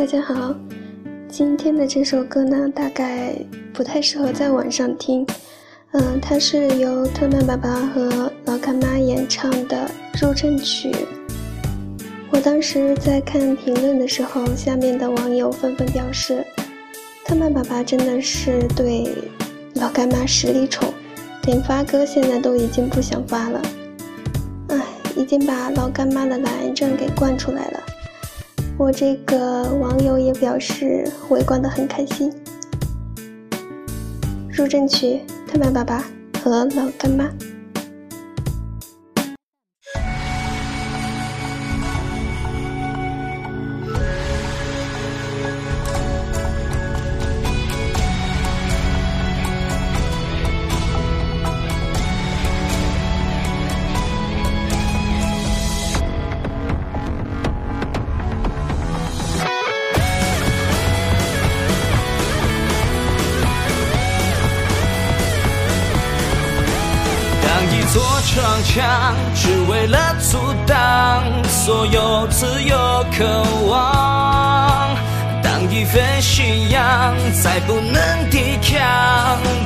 [0.00, 0.54] 大家好。
[1.28, 3.36] 今天的这首歌呢，大概
[3.70, 5.26] 不太适合在晚上听。
[5.90, 10.90] 嗯，它是由特曼爸爸和老干妈演唱的入阵曲。
[12.30, 16.46] 我当时在看评论的时候，下面的网友纷纷表示，
[17.26, 19.06] 特曼爸爸真的是对
[19.74, 20.94] 老干妈实力宠，
[21.44, 23.60] 连发歌现在都已经不想发了。
[24.68, 24.80] 唉，
[25.14, 27.80] 已经把老干妈的懒癌症给惯出来了。
[28.80, 32.32] 我这个网友也表示围观的很开心。
[34.48, 36.02] 入阵曲，特曼爸爸
[36.42, 37.30] 和老干妈。
[67.92, 74.94] 座城墙，只为了阻挡所有自由渴望。
[75.42, 78.78] 当一份信仰再不能抵抗，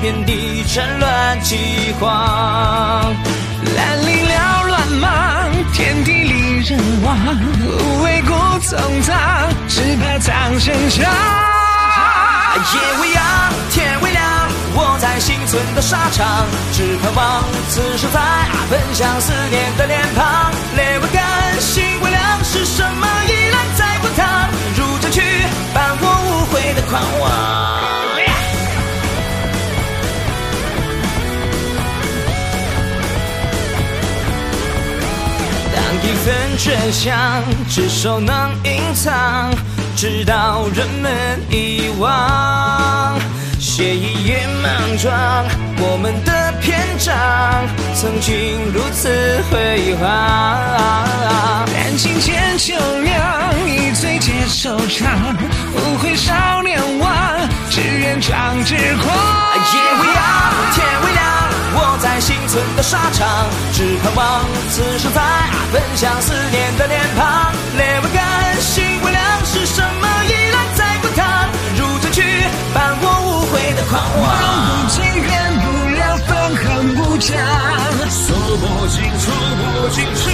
[0.00, 3.14] 遍地战乱饥荒。
[3.76, 7.18] 蓝领缭乱忙，天地里人亡，
[7.60, 9.14] 无畏孤纵藏，
[9.68, 11.04] 只怕苍生长。
[12.72, 13.23] 夜未央，
[15.24, 18.20] 幸存的沙场，只盼望此生再
[18.68, 20.52] 奔向思念的脸庞。
[20.76, 24.50] 泪未干，心未凉，是什么依然在滚烫？
[24.76, 25.22] 如这去
[25.72, 27.24] 伴我无悔的狂妄。
[35.74, 39.50] 当一份真相只手能隐藏，
[39.96, 43.18] 直到人们遗忘。
[43.58, 44.23] 写一
[44.64, 45.12] 莽撞，
[45.76, 47.14] 我们的篇章
[47.94, 49.10] 曾经如此
[49.50, 50.08] 辉煌。
[51.70, 52.72] 感情千秋
[53.02, 53.12] 酿，
[53.68, 55.36] 一醉解愁肠，
[55.74, 57.12] 不会少年王，
[57.68, 59.14] 只愿壮志狂。
[59.74, 60.24] 夜未央，
[60.72, 61.24] 天未亮，
[61.76, 63.28] 我在幸存的沙场，
[63.74, 65.20] 只盼望此生再
[65.72, 67.52] 奔向思念的脸庞。
[78.94, 79.32] 竟，触
[79.82, 80.33] 不尽，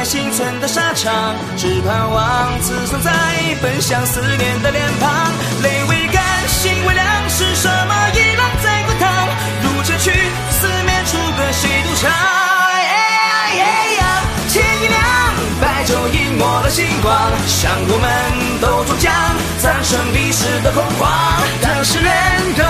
[0.00, 3.12] 在幸存的沙场，只盼望此生再
[3.60, 5.10] 奔向思念的脸庞。
[5.62, 9.28] 泪未干，心未凉，是什么依然在滚烫？
[9.60, 10.10] 如这去，
[10.52, 12.10] 四面楚歌谁独唱？
[14.48, 15.00] 天一亮，
[15.60, 17.14] 白昼隐没了星光，
[17.46, 19.12] 像我们都终将
[19.58, 21.10] 葬身历史的恐慌。
[21.60, 22.69] 当世人都。